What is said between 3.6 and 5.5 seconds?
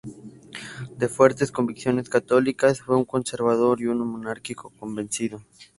y un monárquico convencido.